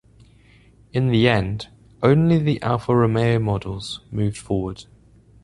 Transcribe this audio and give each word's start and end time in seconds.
In 0.93 1.09
the 1.09 1.29
end, 1.29 1.67
only 2.01 2.39
the 2.39 2.59
Alfa 2.63 2.95
Romeo 2.95 3.37
models 3.37 4.01
moved 4.11 4.35
forward. 4.37 4.85